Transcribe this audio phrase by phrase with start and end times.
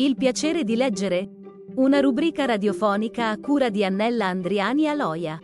[0.00, 1.28] Il piacere di leggere?
[1.74, 5.38] Una rubrica radiofonica a cura di Annella Andriani Aloia.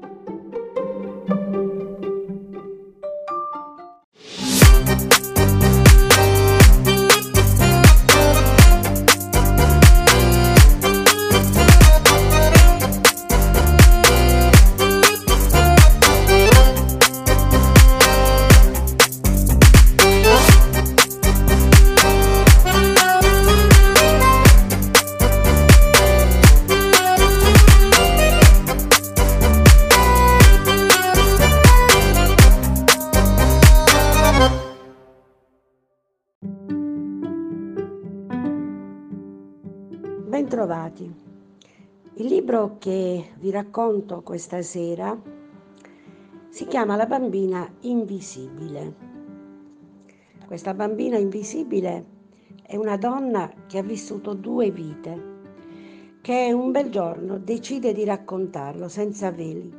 [40.61, 41.15] Bentrovati.
[42.16, 45.19] Il libro che vi racconto questa sera
[46.51, 48.95] si chiama La bambina invisibile.
[50.47, 52.05] Questa bambina invisibile
[52.66, 55.23] è una donna che ha vissuto due vite,
[56.21, 59.73] che un bel giorno decide di raccontarlo senza veli.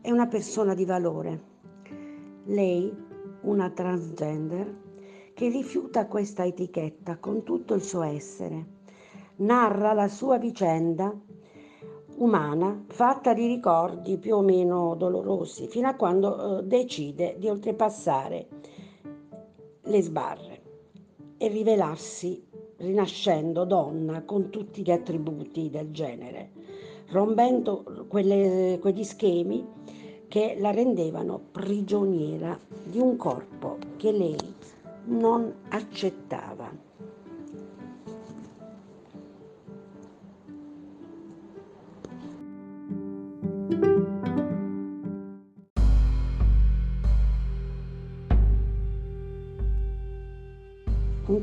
[0.00, 1.42] È una persona di valore.
[2.46, 2.92] Lei,
[3.42, 4.74] una transgender,
[5.34, 8.78] che rifiuta questa etichetta con tutto il suo essere
[9.40, 11.14] narra la sua vicenda
[12.16, 18.48] umana fatta di ricordi più o meno dolorosi, fino a quando eh, decide di oltrepassare
[19.82, 20.62] le sbarre
[21.38, 26.50] e rivelarsi rinascendo donna con tutti gli attributi del genere,
[27.08, 29.66] rompendo quelle, quegli schemi
[30.28, 34.54] che la rendevano prigioniera di un corpo che lei
[35.06, 36.89] non accettava.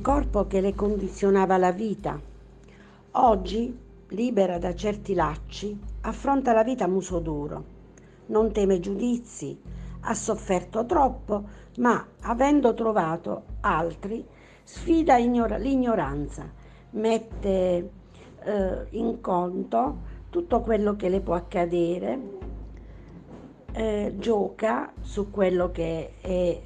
[0.02, 2.20] Corpo che le condizionava la vita.
[3.12, 3.78] Oggi,
[4.10, 7.76] libera da certi lacci, affronta la vita a muso duro.
[8.28, 9.58] Non teme giudizi,
[10.02, 11.44] ha sofferto troppo,
[11.78, 14.26] ma avendo trovato altri,
[14.64, 16.50] sfida ignora- l'ignoranza,
[16.92, 17.92] mette
[18.44, 19.98] eh, in conto
[20.30, 22.20] tutto quello che le può accadere,
[23.74, 26.62] eh, gioca su quello che è eh,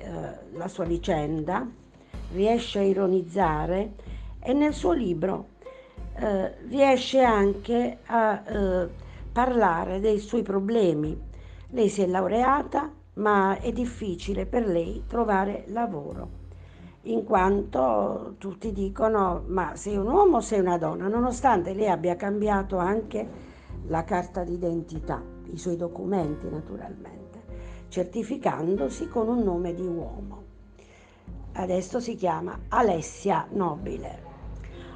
[0.53, 1.79] la sua vicenda
[2.33, 3.93] riesce a ironizzare
[4.39, 5.47] e nel suo libro
[6.15, 8.89] eh, riesce anche a eh,
[9.31, 11.19] parlare dei suoi problemi.
[11.69, 16.39] Lei si è laureata, ma è difficile per lei trovare lavoro,
[17.03, 22.15] in quanto tutti dicono ma sei un uomo o sei una donna, nonostante lei abbia
[22.15, 23.49] cambiato anche
[23.87, 25.21] la carta d'identità,
[25.51, 27.39] i suoi documenti naturalmente,
[27.87, 30.50] certificandosi con un nome di uomo
[31.53, 34.29] adesso si chiama Alessia Nobile.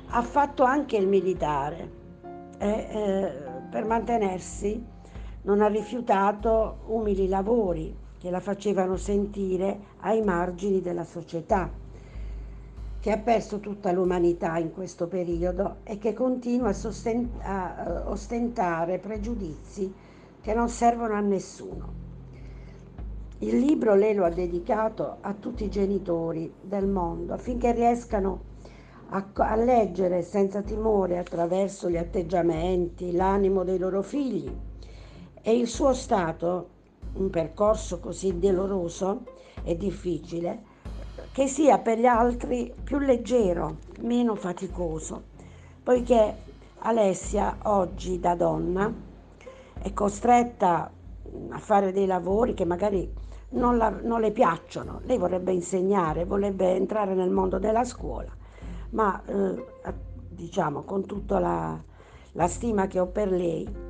[0.08, 2.04] Ha fatto anche il militare
[2.58, 3.34] e eh,
[3.70, 4.84] per mantenersi
[5.42, 11.70] non ha rifiutato umili lavori che la facevano sentire ai margini della società,
[13.00, 18.98] che ha perso tutta l'umanità in questo periodo e che continua a, sosten- a ostentare
[18.98, 19.94] pregiudizi
[20.42, 22.05] che non servono a nessuno.
[23.40, 28.54] Il libro lei lo ha dedicato a tutti i genitori del mondo affinché riescano
[29.10, 34.50] a, a, leggere senza timore attraverso gli atteggiamenti, l'animo dei loro figli.
[35.42, 36.70] E il suo stato,
[37.16, 39.24] un percorso così doloroso
[39.64, 40.64] e difficile,
[41.34, 45.24] che sia per gli altri più leggero, meno faticoso,
[45.84, 46.36] poiché
[46.80, 48.94] Alessia oggi da donna
[49.82, 50.90] è costretta
[51.50, 53.24] a fare dei lavori che magari
[53.56, 55.02] non, la, non, le piacciono.
[55.04, 58.32] Lei vorrebbe insegnare, vorrebbe entrare nel mondo della scuola,
[58.92, 59.66] ma eh,
[60.30, 61.78] diciamo con tutta la,
[62.34, 63.84] la stima che ho per lei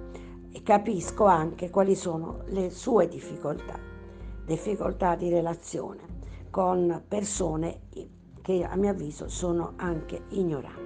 [0.65, 3.77] capisco anche quali sono le sue difficoltà,
[4.45, 6.13] difficoltà di relazione
[6.49, 7.81] con persone
[8.41, 10.83] che a mio avviso sono anche ignoranti.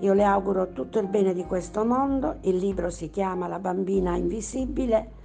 [0.00, 4.14] Io le auguro tutto il bene di questo mondo, il libro si chiama La bambina
[4.16, 5.22] invisibile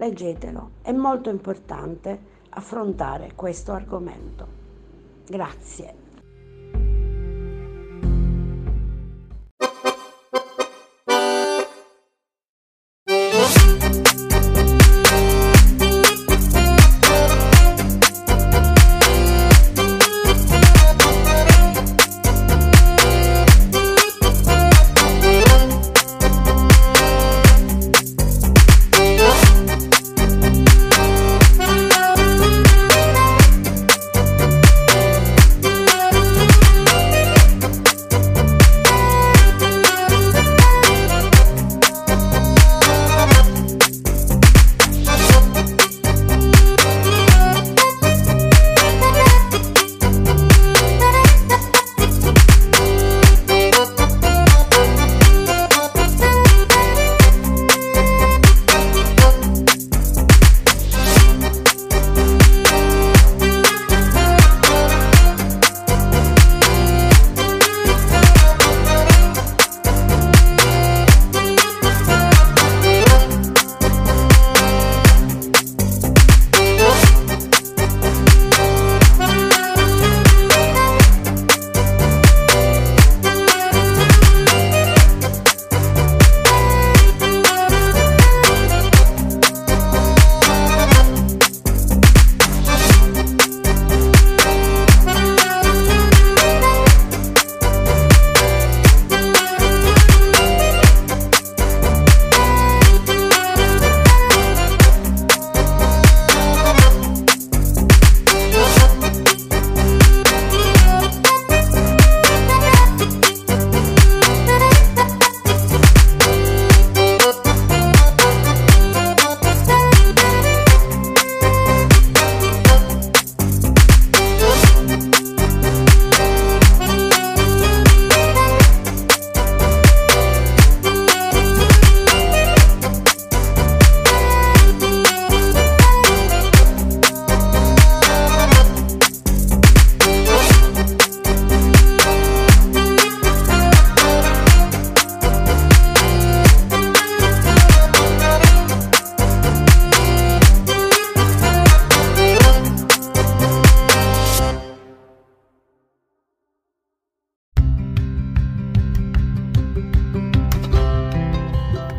[0.00, 2.18] leggetelo, è molto importante
[2.50, 4.46] affrontare questo argomento.
[5.26, 5.99] Grazie.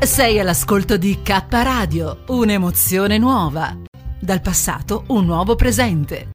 [0.04, 3.78] Sei all'ascolto di K Radio, un'emozione nuova.
[4.20, 6.32] Dal passato un nuovo presente.